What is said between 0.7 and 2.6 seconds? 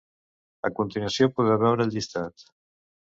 continuació podeu veure el llistat.